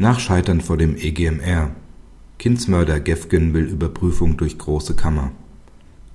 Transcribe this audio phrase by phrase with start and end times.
[0.00, 1.72] Nach Scheitern vor dem EGMR.
[2.38, 5.32] Kindsmörder Gefgen will Überprüfung durch Große Kammer.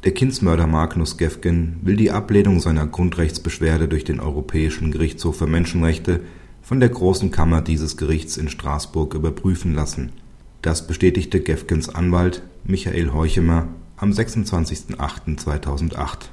[0.05, 6.21] Der Kindsmörder Magnus Gefgen will die Ablehnung seiner Grundrechtsbeschwerde durch den Europäischen Gerichtshof für Menschenrechte
[6.61, 10.13] von der Großen Kammer dieses Gerichts in Straßburg überprüfen lassen.
[10.61, 16.29] Das bestätigte Gefgens Anwalt Michael Heuchemer am 26.08.2008.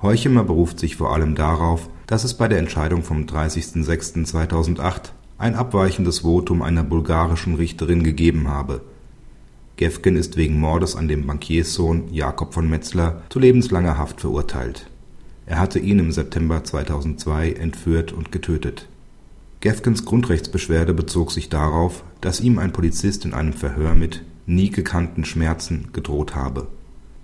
[0.00, 6.20] Heuchemer beruft sich vor allem darauf, dass es bei der Entscheidung vom 30.06.2008 ein abweichendes
[6.20, 8.80] Votum einer bulgarischen Richterin gegeben habe.
[9.76, 14.86] Gefgen ist wegen Mordes an dem Bankierssohn Jakob von Metzler zu lebenslanger Haft verurteilt.
[15.44, 18.88] Er hatte ihn im September 2002 entführt und getötet.
[19.60, 25.24] Gefgens Grundrechtsbeschwerde bezog sich darauf, dass ihm ein Polizist in einem Verhör mit nie gekannten
[25.24, 26.68] Schmerzen gedroht habe.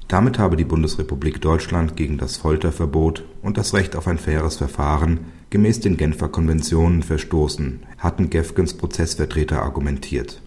[0.08, 5.20] Damit habe die Bundesrepublik Deutschland gegen das Folterverbot und das Recht auf ein faires Verfahren
[5.52, 10.40] gemäß den Genfer Konventionen verstoßen, hatten Gefgens Prozessvertreter argumentiert.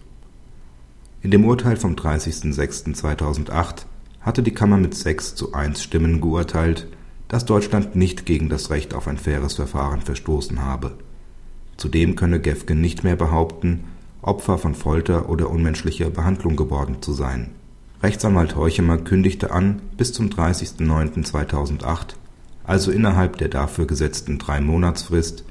[1.22, 3.86] In dem Urteil vom 30.06.2008
[4.20, 6.88] hatte die Kammer mit sechs zu eins Stimmen geurteilt,
[7.28, 10.98] dass Deutschland nicht gegen das Recht auf ein faires Verfahren verstoßen habe.
[11.76, 13.84] Zudem könne Gefgen nicht mehr behaupten,
[14.22, 17.52] Opfer von Folter oder unmenschlicher Behandlung geworden zu sein.
[18.02, 22.16] Rechtsanwalt Heuchemer kündigte an, bis zum 30.09.2008,
[22.66, 25.44] also innerhalb der dafür gesetzten Drei-Monatsfrist,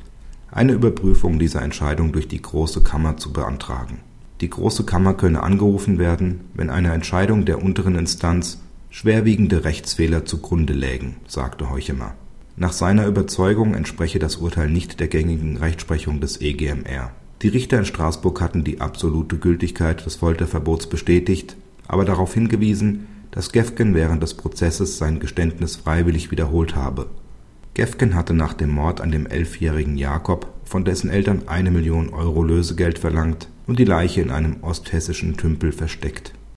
[0.52, 3.99] eine Überprüfung dieser Entscheidung durch die Große Kammer zu beantragen.
[4.41, 10.73] Die Große Kammer könne angerufen werden, wenn einer Entscheidung der unteren Instanz schwerwiegende Rechtsfehler zugrunde
[10.73, 12.13] lägen, sagte Heuchemer.
[12.57, 17.11] Nach seiner Überzeugung entspreche das Urteil nicht der gängigen Rechtsprechung des EGMR.
[17.41, 21.57] Die Richter in Straßburg hatten die absolute Gültigkeit des Folterverbots bestätigt,
[21.88, 27.08] aber darauf hingewiesen, dass Gefgen während des Prozesses sein Geständnis freiwillig wiederholt habe.
[27.73, 32.41] Gefgen hatte nach dem Mord an dem elfjährigen Jakob von dessen Eltern eine Million Euro
[32.41, 36.33] Lösegeld verlangt und die Leiche in einem osthessischen Tümpel versteckt